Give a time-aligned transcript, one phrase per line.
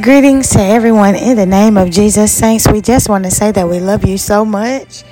[0.00, 2.32] Greetings to everyone in the name of Jesus.
[2.32, 5.04] Saints, we just want to say that we love you so much.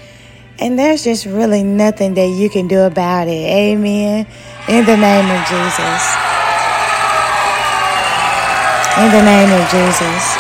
[0.59, 3.45] And there's just really nothing that you can do about it.
[3.45, 4.27] Amen.
[4.69, 6.03] In the name of Jesus.
[8.97, 10.37] In the name of Jesus.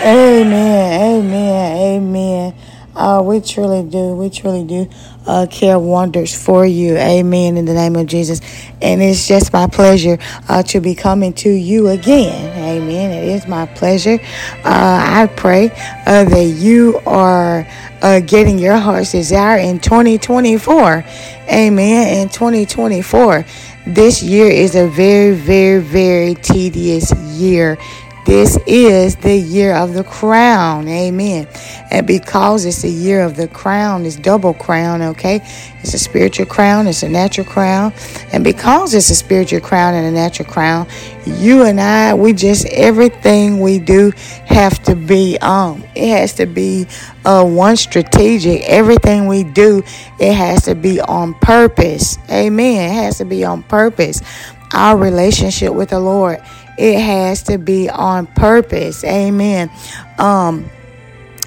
[0.00, 1.02] Amen.
[1.02, 1.76] Amen.
[1.76, 2.54] Amen.
[3.02, 4.14] Oh, we truly do.
[4.14, 4.86] We truly do
[5.26, 6.98] uh, care wonders for you.
[6.98, 7.56] Amen.
[7.56, 8.42] In the name of Jesus.
[8.82, 10.18] And it's just my pleasure
[10.50, 12.58] uh, to be coming to you again.
[12.58, 13.10] Amen.
[13.10, 14.18] It is my pleasure.
[14.64, 15.70] Uh, I pray
[16.04, 17.66] uh, that you are
[18.02, 21.02] uh, getting your heart's desire in 2024.
[21.48, 22.18] Amen.
[22.18, 23.46] In 2024.
[23.86, 27.78] This year is a very, very, very tedious year
[28.26, 30.86] this is the year of the crown.
[30.88, 31.48] Amen.
[31.90, 35.40] And because it's the year of the crown, it's double crown, okay?
[35.80, 37.92] It's a spiritual crown, it's a natural crown.
[38.32, 40.86] And because it's a spiritual crown and a natural crown,
[41.26, 44.12] you and I, we just, everything we do
[44.46, 46.86] have to be, um, it has to be
[47.24, 48.62] uh, one strategic.
[48.62, 49.82] Everything we do,
[50.18, 52.18] it has to be on purpose.
[52.30, 52.90] Amen.
[52.90, 54.20] It has to be on purpose.
[54.72, 56.40] Our relationship with the Lord
[56.80, 59.04] it has to be on purpose.
[59.04, 59.70] Amen.
[60.18, 60.70] Um,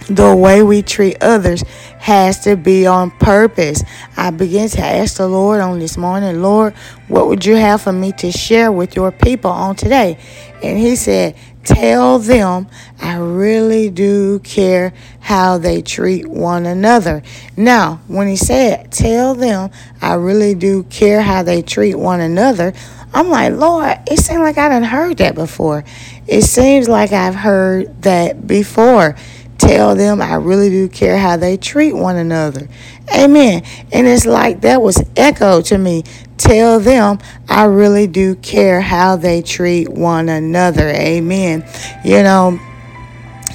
[0.08, 1.64] the way we treat others
[2.00, 3.84] has to be on purpose.
[4.16, 6.73] I began to ask the Lord on this morning, Lord,
[7.08, 10.20] what would you have for me to share with your people on today?
[10.61, 12.67] And He said, Tell them
[13.02, 17.23] I really do care how they treat one another.
[17.56, 22.73] Now, when He said, Tell them I really do care how they treat one another,
[23.14, 25.83] I'm like, Lord, it seems like I done heard that before.
[26.28, 29.16] It seems like I've heard that before.
[29.58, 32.67] Tell them I really do care how they treat one another.
[33.16, 33.64] Amen.
[33.92, 36.03] And it's like that was echoed to me.
[36.38, 40.89] Tell them I really do care how they treat one another.
[40.89, 41.66] Amen.
[42.03, 42.59] You know,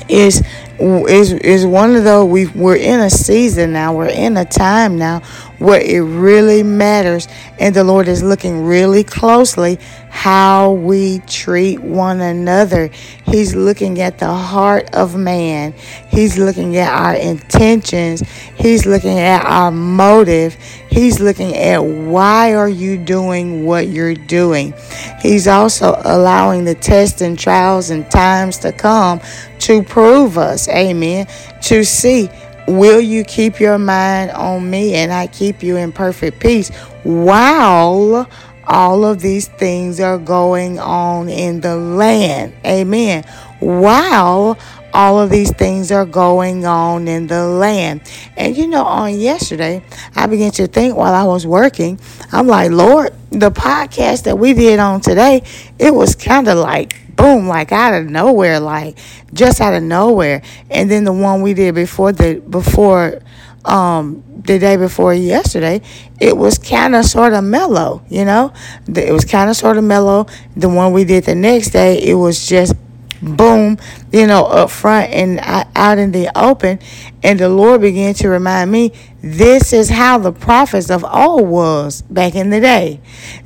[0.09, 0.43] is
[0.79, 4.97] is is one of those we we're in a season now we're in a time
[4.97, 5.21] now
[5.59, 7.27] where it really matters
[7.59, 9.79] and the lord is looking really closely
[10.11, 12.91] how we treat one another.
[13.25, 15.75] He's looking at the heart of man.
[16.09, 18.23] He's looking at our intentions.
[18.57, 20.55] He's looking at our motive.
[20.91, 24.75] He's looking at why are you doing what you're doing.
[25.21, 29.21] He's also allowing the tests and trials and times to come
[29.61, 31.27] to prove us, amen,
[31.63, 32.31] to see
[32.67, 36.69] will you keep your mind on me and I keep you in perfect peace
[37.03, 38.29] while
[38.67, 42.53] all of these things are going on in the land.
[42.67, 43.25] Amen.
[43.61, 44.59] While
[44.93, 48.01] all of these things are going on in the land.
[48.37, 49.83] And you know, on yesterday,
[50.15, 51.99] I began to think while I was working,
[52.33, 55.43] I'm like, Lord, the podcast that we did on today,
[55.79, 58.99] it was kind of like boom, like out of nowhere, like
[59.35, 60.41] just out of nowhere.
[60.71, 63.21] And then the one we did before the before
[63.65, 65.83] um the day before yesterday,
[66.21, 68.55] it was kind of sort of mellow, you know.
[68.87, 70.27] It was kind of sort of mellow.
[70.57, 72.75] The one we did the next day, it was just
[73.21, 73.79] boom,
[74.13, 76.79] you know, up front and out in the open.
[77.23, 82.03] And the Lord began to remind me this is how the prophets of old was
[82.03, 83.01] back in the day.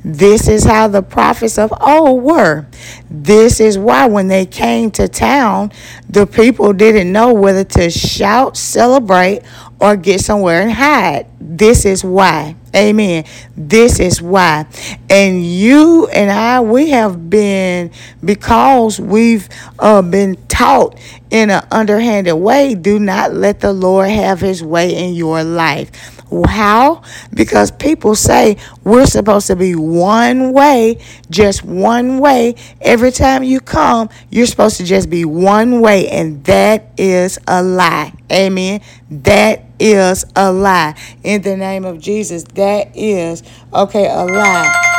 [0.05, 2.67] This is how the prophets of old were.
[3.09, 5.71] This is why when they came to town,
[6.07, 9.41] the people didn't know whether to shout, celebrate,
[9.83, 11.27] or get somewhere and hide.
[11.41, 12.55] This is why.
[12.73, 13.25] Amen.
[13.57, 14.65] This is why.
[15.09, 17.91] And you and I, we have been,
[18.23, 20.97] because we've uh, been taught
[21.29, 26.12] in an underhanded way, do not let the Lord have his way in your life.
[26.41, 27.03] How?
[27.33, 30.99] Because people say we're supposed to be one way,
[31.29, 32.55] just one way.
[32.81, 37.61] Every time you come, you're supposed to just be one way, and that is a
[37.61, 38.13] lie.
[38.31, 38.81] Amen.
[39.11, 40.95] That is a lie.
[41.23, 44.89] In the name of Jesus, that is, okay, a lie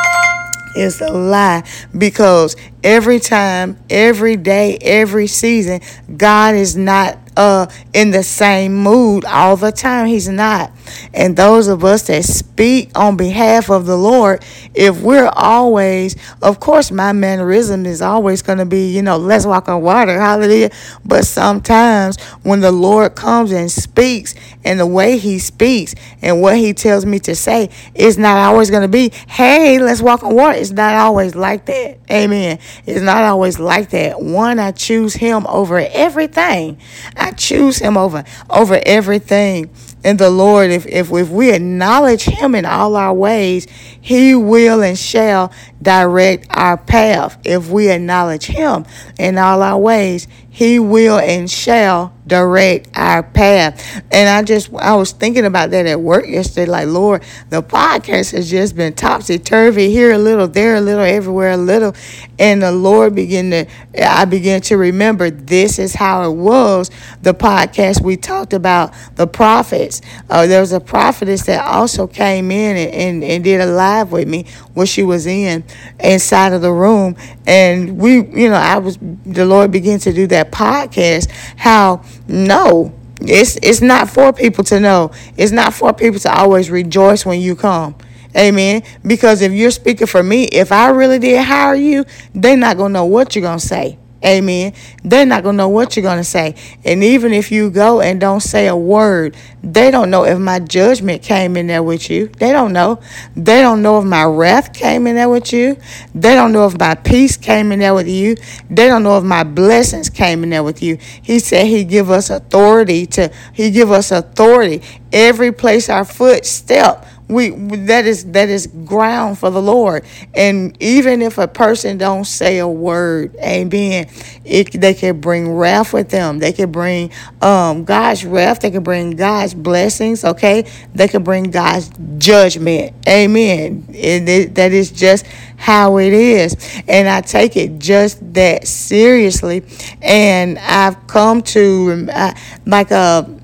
[0.76, 1.62] is a lie
[1.96, 5.80] because every time, every day, every season,
[6.16, 10.06] God is not uh, in the same mood all the time.
[10.06, 10.70] He's not.
[11.12, 14.44] And those of us that speak on behalf of the Lord,
[14.74, 19.46] if we're always, of course, my mannerism is always going to be, you know, let's
[19.46, 20.70] walk on water, hallelujah.
[21.04, 24.34] But sometimes when the Lord comes and speaks,
[24.64, 28.70] and the way He speaks and what He tells me to say, it's not always
[28.70, 30.58] going to be, hey, let's walk on water.
[30.58, 31.98] It's not always like that.
[32.10, 32.58] Amen.
[32.86, 34.20] It's not always like that.
[34.20, 36.78] One, I choose Him over everything.
[37.24, 39.70] I choose Him over over everything
[40.04, 43.66] And the Lord, if, if, if we acknowledge Him in all our ways,
[44.00, 47.38] He will and shall direct our path.
[47.44, 48.84] If we acknowledge Him
[49.18, 54.02] in all our ways, He will and shall direct our path.
[54.10, 56.70] And I just, I was thinking about that at work yesterday.
[56.70, 61.02] Like, Lord, the podcast has just been topsy turvy here a little, there a little,
[61.04, 61.94] everywhere a little.
[62.38, 63.66] And the Lord began to,
[64.02, 66.90] I began to remember this is how it was.
[67.22, 69.93] The podcast we talked about the prophets.
[70.30, 74.12] Uh, there was a prophetess that also came in and, and, and did a live
[74.12, 75.64] with me where she was in
[76.00, 77.16] inside of the room.
[77.46, 82.94] And we, you know, I was, the Lord began to do that podcast, how no,
[83.20, 85.10] it's it's not for people to know.
[85.36, 87.94] It's not for people to always rejoice when you come.
[88.36, 88.82] Amen.
[89.06, 92.04] Because if you're speaking for me, if I really did hire you,
[92.34, 93.98] they're not gonna know what you're gonna say.
[94.24, 94.72] Amen.
[95.02, 96.54] They're not going to know what you're going to say.
[96.84, 100.60] And even if you go and don't say a word, they don't know if my
[100.60, 102.28] judgment came in there with you.
[102.28, 103.00] They don't know.
[103.36, 105.76] They don't know if my wrath came in there with you.
[106.14, 108.36] They don't know if my peace came in there with you.
[108.70, 110.96] They don't know if my blessings came in there with you.
[111.22, 114.82] He said he give us authority to, he give us authority.
[115.12, 120.04] Every place our foot step, we that is that is ground for the lord.
[120.34, 124.08] And even if a person don't say a word amen
[124.44, 126.38] it they can bring wrath with them.
[126.38, 127.10] They can bring
[127.40, 128.60] um god's wrath.
[128.60, 130.70] They can bring god's blessings okay?
[130.94, 132.94] They can bring god's judgment.
[133.08, 133.86] Amen.
[133.88, 135.26] And it, that is just
[135.56, 136.56] how it is.
[136.88, 139.64] And i take it just that seriously.
[140.02, 142.34] And i've come to uh,
[142.66, 143.40] like a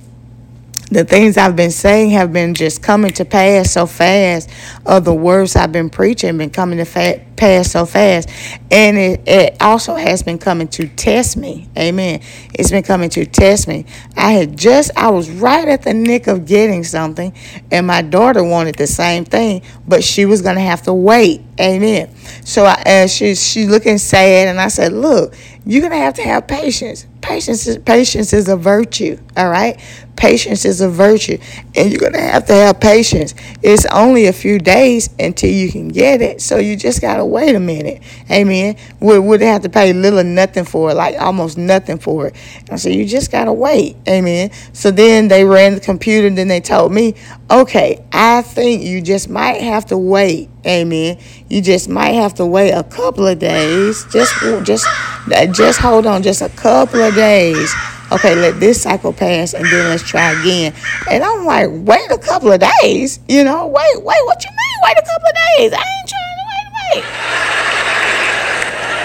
[0.91, 4.51] the things I've been saying have been just coming to pass so fast,
[4.85, 8.29] of the words I've been preaching been coming to fa- pass so fast.
[8.71, 11.69] And it, it also has been coming to test me.
[11.79, 12.21] Amen.
[12.55, 13.87] It's been coming to test me.
[14.17, 17.33] I had just, I was right at the nick of getting something,
[17.71, 21.43] and my daughter wanted the same thing, but she was going to have to wait.
[21.61, 22.15] Amen.
[22.45, 25.35] So I, and she, she looking sad, and I said, Look,
[25.67, 27.07] you're going to have to have patience.
[27.21, 29.79] Patience is, patience is a virtue, all right?
[30.17, 31.39] Patience is a virtue,
[31.77, 33.35] and you're going to have to have patience.
[33.63, 37.25] It's only a few days until you can get it, so you just got to
[37.25, 38.03] wait a minute.
[38.31, 38.77] Amen.
[39.01, 42.37] We would have to pay little or nothing for it, like almost nothing for it.
[42.71, 43.97] And so you just got to wait.
[44.09, 44.51] Amen.
[44.73, 47.15] So then they ran the computer, and then they told me,
[47.51, 50.49] okay, I think you just might have to wait.
[50.67, 51.19] Amen.
[51.49, 54.05] You just might have to wait a couple of days.
[54.07, 54.35] Just,
[54.65, 54.87] just,
[55.53, 57.75] just hold on, just a couple of days.
[58.13, 60.75] Okay, let this cycle pass and then let's try again.
[61.09, 63.21] And I'm like, wait a couple of days.
[63.29, 64.79] You know, wait, wait, what you mean?
[64.83, 65.73] Wait a couple of days.
[65.73, 67.05] I ain't trying to wait, wait.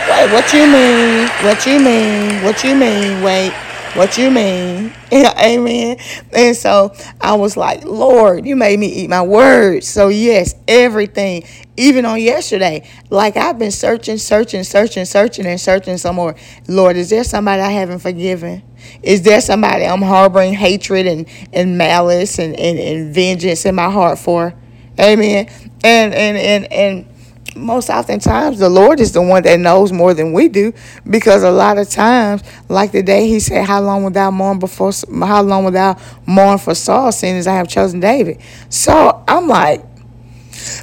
[0.09, 1.27] Wait, what you mean?
[1.43, 2.43] What you mean?
[2.43, 3.21] What you mean?
[3.21, 3.53] Wait.
[3.95, 4.91] What you mean?
[5.13, 5.97] Amen.
[6.33, 9.87] And so I was like, Lord, you made me eat my words.
[9.87, 11.45] So, yes, everything,
[11.77, 16.35] even on yesterday, like I've been searching, searching, searching, searching, and searching some more.
[16.67, 18.63] Lord, is there somebody I haven't forgiven?
[19.01, 23.89] Is there somebody I'm harboring hatred and, and malice and, and, and vengeance in my
[23.89, 24.53] heart for?
[24.99, 25.47] Amen.
[25.85, 27.14] And, and, and, and,
[27.55, 30.73] most oftentimes the Lord is the one that knows more than we do
[31.09, 34.91] because a lot of times, like the day he said, How long without mourn before
[35.19, 38.39] how long without mourn for Saul, seeing as I have chosen David?
[38.69, 39.83] So I'm like,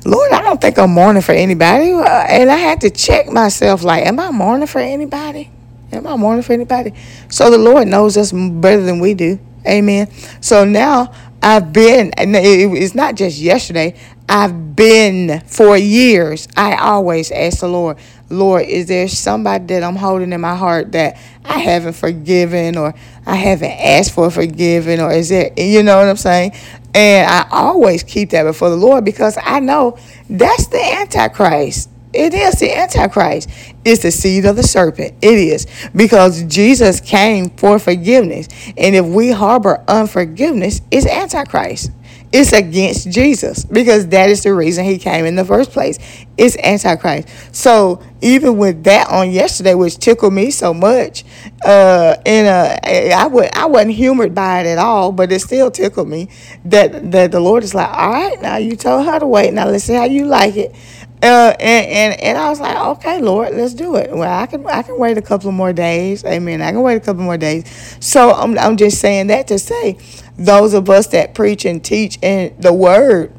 [0.05, 1.93] Lord, I don't think I'm mourning for anybody.
[1.93, 5.51] Uh, and I had to check myself, like, am I mourning for anybody?
[5.93, 6.95] Am I mourning for anybody?
[7.29, 9.39] So the Lord knows us better than we do.
[9.67, 10.11] Amen.
[10.41, 13.99] So now I've been, and it's not just yesterday,
[14.29, 16.49] I've been for years.
[16.57, 17.99] I always ask the Lord,
[18.31, 22.95] Lord, is there somebody that I'm holding in my heart that I haven't forgiven or
[23.27, 26.53] I haven't asked for forgiving or is it, you know what I'm saying?
[26.95, 29.99] And I always keep that before the Lord because I know
[30.31, 31.91] that's the Antichrist.
[32.13, 33.49] It is the Antichrist.
[33.85, 35.15] It's the seed of the serpent.
[35.23, 35.67] It is.
[35.97, 38.49] Because Jesus came for forgiveness.
[38.77, 41.91] And if we harbor unforgiveness, it's Antichrist.
[42.33, 45.99] It's against Jesus because that is the reason he came in the first place.
[46.39, 47.29] It's Antichrist.
[47.55, 51.25] So even with that on yesterday, which tickled me so much,
[51.65, 52.79] uh, and uh,
[53.17, 56.29] I would I wasn't humored by it at all, but it still tickled me
[56.65, 59.53] that that the Lord is like, all right, now you told her to wait.
[59.53, 60.75] Now let's see how you like it.
[61.23, 64.11] Uh, and, and and I was like, okay, Lord, let's do it.
[64.11, 66.25] Well, I can I can wait a couple more days.
[66.25, 66.63] Amen.
[66.63, 67.65] I can wait a couple more days.
[68.01, 69.99] So I'm I'm just saying that to say,
[70.39, 73.33] those of us that preach and teach in the word,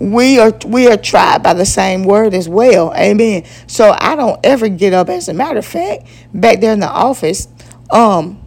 [0.00, 2.94] we are we are tried by the same word as well.
[2.94, 3.44] Amen.
[3.68, 5.08] So I don't ever get up.
[5.10, 7.48] As a matter of fact, back there in the office,
[7.90, 8.40] um,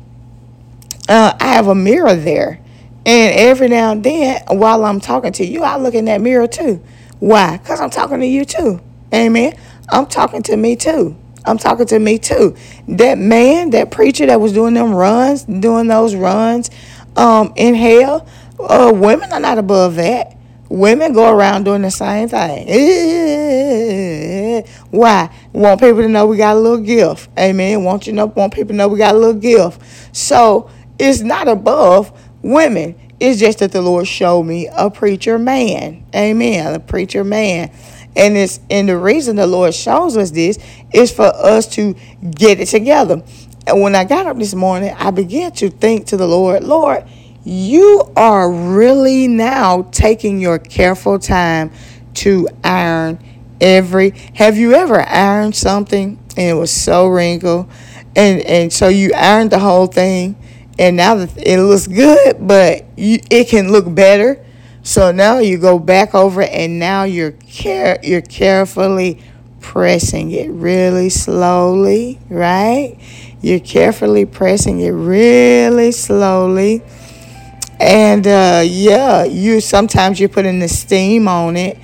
[1.10, 2.60] uh, I have a mirror there
[3.06, 6.48] And every now and then, while I'm talking to you, I look in that mirror
[6.48, 6.84] too.
[7.20, 7.58] Why?
[7.58, 8.80] Because I'm talking to you too.
[9.14, 9.58] Amen.
[9.90, 11.16] I'm talking to me too.
[11.46, 12.56] I'm talking to me too.
[12.88, 16.70] That man, that preacher that was doing them runs, doing those runs
[17.16, 18.28] um, in hell,
[18.60, 20.34] uh, women are not above that.
[20.70, 22.68] Women go around doing the same thing.
[24.92, 25.34] Why?
[25.54, 27.30] Want people to know we got a little gift.
[27.40, 27.86] Amen.
[27.86, 29.82] Want you know, want people to know we got a little gift.
[30.16, 30.70] So
[31.00, 33.00] it's not above women.
[33.20, 36.06] It's just that the Lord showed me a preacher man.
[36.16, 36.76] Amen.
[36.76, 37.72] A preacher man.
[38.16, 40.60] And it's and the reason the Lord shows us this
[40.94, 41.96] is for us to
[42.36, 43.24] get it together.
[43.66, 47.06] And when I got up this morning, I began to think to the Lord, Lord,
[47.44, 51.72] you are really now taking your careful time
[52.16, 53.20] to iron
[53.62, 57.70] every have you ever ironed something and it was so wrinkled
[58.16, 60.36] and and so you ironed the whole thing
[60.80, 64.44] and now it looks good but you, it can look better
[64.84, 69.22] so now you go back over and now you're care you're carefully
[69.68, 72.98] pressing it really slowly, right?
[73.42, 76.82] You're carefully pressing it really slowly.
[77.80, 81.78] And uh, yeah, you sometimes you're putting the steam on it.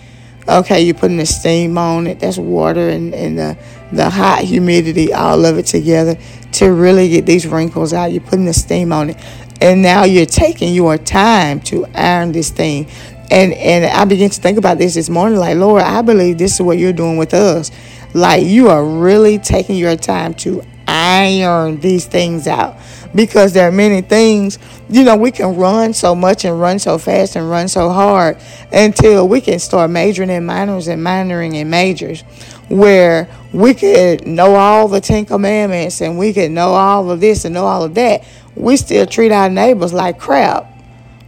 [0.48, 2.20] Okay, you're putting the steam on it.
[2.20, 3.58] That's water and, and the,
[3.92, 6.18] the hot humidity, all of it together
[6.54, 8.12] to really get these wrinkles out.
[8.12, 9.18] You're putting the steam on it.
[9.62, 12.88] And now you're taking your time to iron this thing.
[13.32, 16.56] And and I began to think about this this morning, like, Lord, I believe this
[16.56, 17.72] is what you're doing with us.
[18.14, 22.78] Like you are really taking your time to iron these things out.
[23.15, 24.58] Because there are many things,
[24.89, 28.38] you know, we can run so much and run so fast and run so hard
[28.72, 32.22] until we can start majoring in minors and minoring in majors
[32.70, 37.46] where we could know all the Ten Commandments and we could know all of this
[37.46, 38.24] and know all of that
[38.55, 40.70] we still treat our neighbors like crap.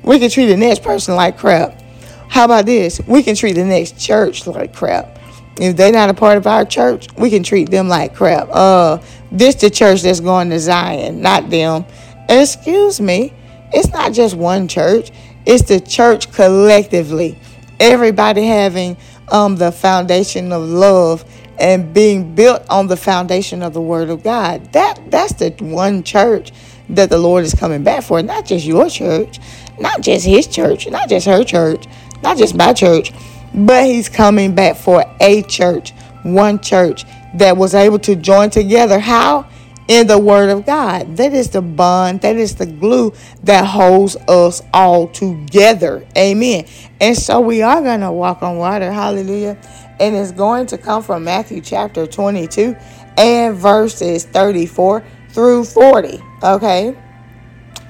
[0.04, 1.82] We can treat the next person like crap.
[2.30, 3.00] How about this?
[3.08, 5.20] We can treat the next church like crap.
[5.58, 8.50] If they're not a part of our church, we can treat them like crap.
[8.52, 9.00] Uh,
[9.32, 11.86] this the church that's going to Zion, not them.
[12.28, 13.34] Excuse me.
[13.74, 15.12] It's not just one church.
[15.46, 17.38] It's the church collectively.
[17.80, 18.98] Everybody having
[19.30, 21.26] um, the foundation of love
[21.60, 24.72] and being built on the foundation of the Word of God.
[24.74, 26.52] That that's the one church
[26.90, 28.22] that the Lord is coming back for.
[28.22, 29.40] Not just your church,
[29.80, 31.86] not just his church, not just her church,
[32.22, 33.12] not just my church,
[33.56, 35.94] but he's coming back for a church,
[36.24, 39.00] one church that was able to join together.
[39.00, 39.48] How?
[39.88, 41.16] In the Word of God.
[41.18, 46.06] That is the bond, that is the glue that holds us all together.
[46.18, 46.66] Amen.
[47.00, 48.92] And so we are going to walk on water.
[48.92, 49.58] Hallelujah.
[50.00, 52.76] And it's going to come from Matthew chapter 22
[53.18, 56.20] and verses 34 through 40.
[56.44, 56.98] Okay?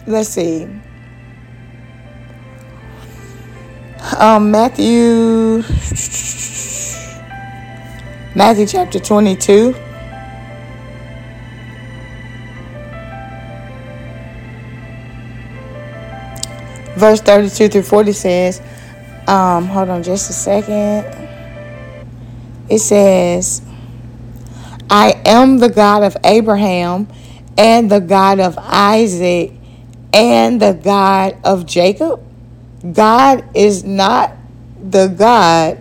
[0.06, 0.68] Let's see.
[4.14, 5.64] Um, Matthew,
[8.36, 9.74] Matthew chapter 22.
[16.96, 18.62] Verse 32 through 40 says,
[19.28, 21.06] um, hold on just a second.
[22.70, 23.64] It says,
[24.90, 27.08] I am the God of Abraham
[27.58, 29.52] and the God of Isaac
[30.14, 32.25] and the God of Jacob.
[32.94, 34.34] God is not
[34.82, 35.80] the God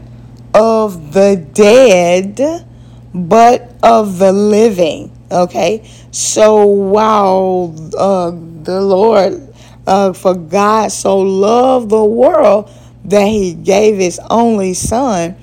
[0.54, 2.66] of the dead,
[3.14, 5.10] but of the living.
[5.30, 5.88] Okay?
[6.10, 9.54] So while uh, the Lord,
[9.86, 12.70] uh, for God so loved the world
[13.04, 15.36] that he gave his only son,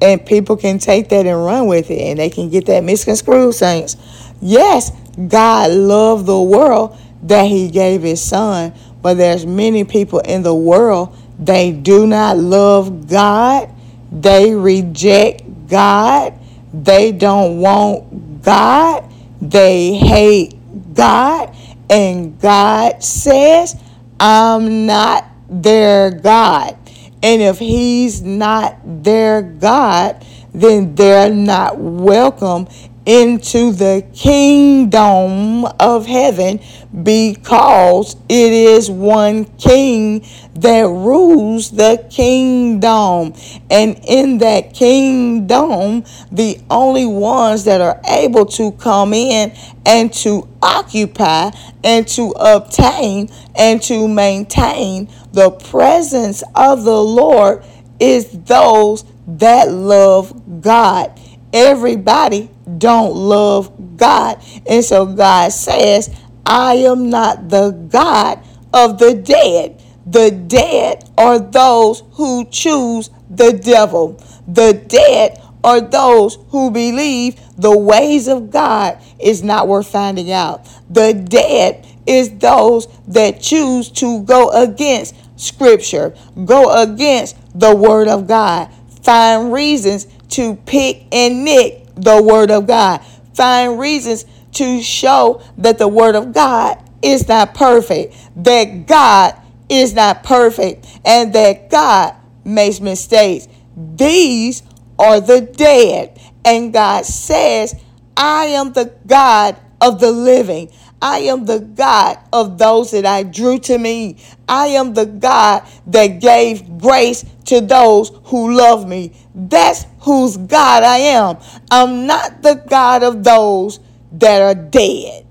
[0.00, 3.54] and people can take that and run with it and they can get that misconstrued,
[3.54, 3.96] saints.
[4.40, 4.90] Yes,
[5.28, 10.54] God loved the world that he gave his son, but there's many people in the
[10.54, 13.68] world they do not love God.
[14.10, 16.32] They reject God.
[16.72, 19.04] They don't want God.
[19.42, 20.54] They hate
[20.94, 21.54] God.
[21.90, 23.76] And God says,
[24.18, 26.74] I'm not their God.
[27.22, 32.68] And if he's not their God, then they're not welcome
[33.06, 36.58] into the kingdom of heaven
[37.02, 43.34] because it is one king that rules the kingdom.
[43.70, 49.52] And in that kingdom, the only ones that are able to come in
[49.84, 51.50] and to occupy
[51.82, 57.64] and to obtain and to maintain the presence of the Lord
[58.00, 61.20] is those that love God.
[61.52, 64.42] Everybody don't love God.
[64.66, 66.14] And so God says,
[66.46, 68.40] I am not the God
[68.72, 69.82] of the dead.
[70.06, 74.22] The dead are those who choose the devil.
[74.46, 80.68] The dead are those who believe the ways of God is not worth finding out.
[80.90, 88.28] The dead is those that choose to go against scripture, go against the word of
[88.28, 88.70] God,
[89.02, 95.78] find reasons to pick and nick the word of God, find reasons to show that
[95.78, 99.34] the word of God is not perfect, that God
[99.68, 103.48] is not perfect, and that God makes mistakes.
[103.76, 104.62] These
[104.98, 106.20] are the dead.
[106.44, 107.74] And God says,
[108.16, 110.70] I am the God of the living.
[111.02, 114.16] I am the God of those that I drew to me.
[114.48, 119.12] I am the God that gave grace to those who love me.
[119.34, 121.38] That's whose God I am.
[121.70, 123.80] I'm not the God of those
[124.12, 125.26] that are dead.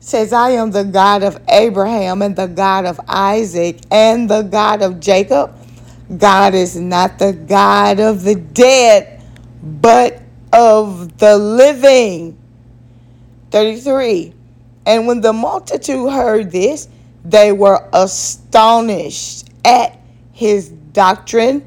[0.00, 4.82] Says, I am the God of Abraham and the God of Isaac and the God
[4.82, 5.56] of Jacob.
[6.16, 9.20] God is not the God of the dead,
[9.62, 10.22] but
[10.52, 12.38] of the living.
[13.50, 14.34] 33.
[14.84, 16.88] And when the multitude heard this,
[17.24, 19.98] they were astonished at
[20.32, 21.66] his doctrine.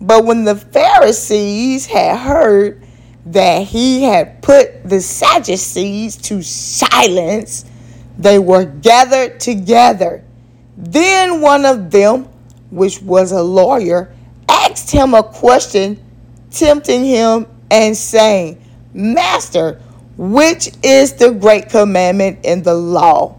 [0.00, 2.84] But when the Pharisees had heard
[3.26, 7.64] that he had put the Sadducees to silence,
[8.18, 10.24] they were gathered together.
[10.76, 12.24] Then one of them,
[12.70, 14.14] which was a lawyer,
[14.48, 16.02] asked him a question,
[16.50, 18.62] tempting him and saying,
[18.94, 19.80] Master,
[20.16, 23.38] which is the great commandment in the law?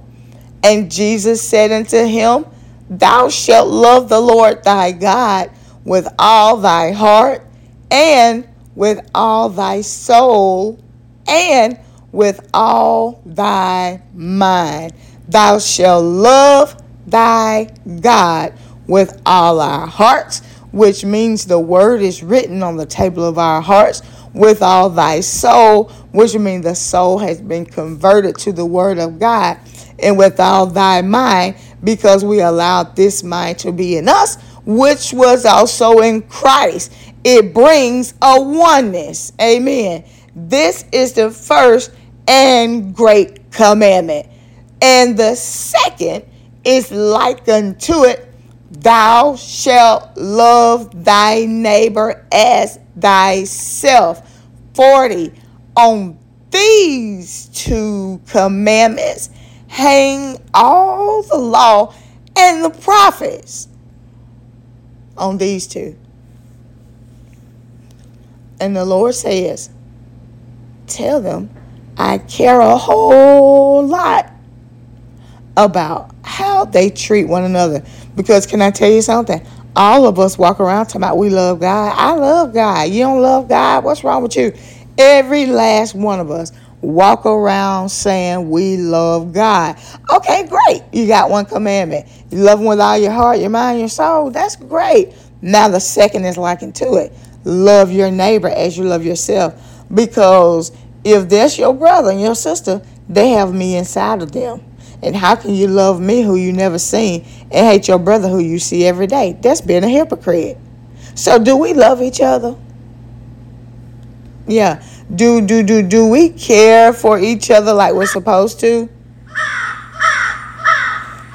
[0.63, 2.45] And Jesus said unto him,
[2.89, 5.51] Thou shalt love the Lord thy God
[5.83, 7.45] with all thy heart
[7.91, 10.79] and with all thy soul
[11.27, 11.79] and
[12.11, 14.93] with all thy mind.
[15.27, 17.69] Thou shalt love thy
[18.01, 18.53] God
[18.87, 23.61] with all our hearts, which means the word is written on the table of our
[23.61, 24.01] hearts,
[24.33, 29.19] with all thy soul, which means the soul has been converted to the word of
[29.19, 29.57] God,
[29.97, 35.13] and with all thy mind, because we allowed this mind to be in us, which
[35.13, 36.93] was also in Christ.
[37.23, 39.33] It brings a oneness.
[39.41, 40.03] Amen.
[40.35, 41.91] This is the first
[42.27, 44.27] and great commandment.
[44.81, 46.25] And the second
[46.63, 48.28] is like unto it
[48.71, 54.21] Thou shalt love thy neighbor as thyself.
[54.75, 55.33] 40.
[55.75, 56.17] On
[56.51, 59.29] these two commandments
[59.67, 61.93] hang all the law
[62.37, 63.67] and the prophets.
[65.17, 65.97] On these two.
[68.59, 69.69] And the Lord says,
[70.87, 71.49] Tell them
[71.97, 74.31] I care a whole lot
[75.57, 77.83] about how they treat one another.
[78.19, 79.41] Because can I tell you something?
[79.77, 81.93] All of us walk around talking about we love God.
[81.95, 82.89] I love God.
[82.89, 83.85] You don't love God?
[83.85, 84.51] What's wrong with you?
[84.97, 86.51] Every last one of us
[86.81, 89.77] walk around saying we love God.
[90.13, 90.83] Okay, great.
[90.91, 92.09] You got one commandment.
[92.29, 94.31] You love Him with all your heart, your mind, your soul.
[94.31, 95.13] That's great.
[95.41, 97.13] Now the second is likened to it.
[97.45, 99.85] Love your neighbor as you love yourself.
[99.93, 100.73] Because
[101.05, 104.68] if that's your brother and your sister, they have me inside of them.
[105.01, 108.39] And how can you love me who you never seen and hate your brother who
[108.39, 109.37] you see every day?
[109.39, 110.57] That's being a hypocrite.
[111.15, 112.55] So do we love each other?
[114.47, 114.83] Yeah.
[115.13, 118.89] Do do do do we care for each other like we're supposed to?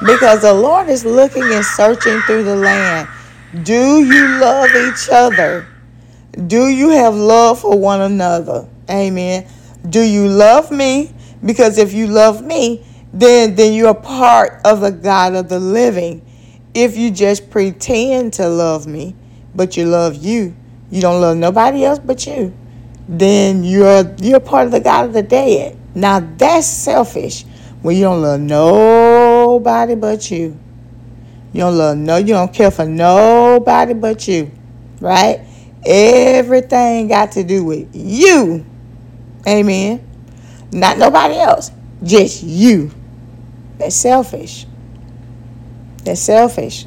[0.04, 3.08] Because the Lord is looking and searching through the land.
[3.62, 5.66] Do you love each other?
[6.46, 8.68] Do you have love for one another?
[8.90, 9.46] Amen.
[9.88, 11.14] Do you love me?
[11.44, 16.20] Because if you love me, then then you're part of the God of the living.
[16.74, 19.14] If you just pretend to love me,
[19.54, 20.56] but you love you,
[20.90, 22.52] you don't love nobody else but you,
[23.08, 25.78] then you're you're part of the God of the dead.
[25.94, 27.44] Now that's selfish
[27.82, 30.58] when you don't love nobody but you.
[31.52, 34.50] You don't love no, you don't care for nobody but you.
[35.00, 35.40] Right?
[35.86, 38.66] Everything got to do with you.
[39.46, 40.04] Amen.
[40.72, 41.70] Not nobody else.
[42.02, 42.90] Just you.
[43.78, 44.66] That's selfish.
[46.04, 46.86] They're selfish.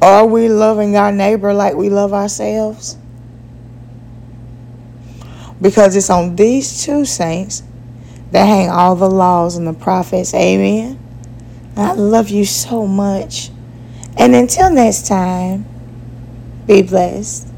[0.00, 2.96] Are we loving our neighbor like we love ourselves?
[5.60, 7.62] Because it's on these two saints
[8.30, 10.32] that hang all the laws and the prophets.
[10.32, 10.98] Amen.
[11.76, 13.50] I love you so much.
[14.16, 15.66] And until next time,
[16.66, 17.48] be blessed.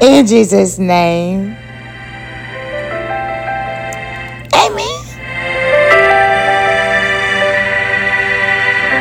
[0.00, 1.56] In Jesus' name.